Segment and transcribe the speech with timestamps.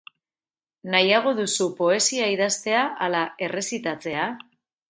[0.95, 4.29] Nahiago duzu poesia idaztea ala errezitatzea?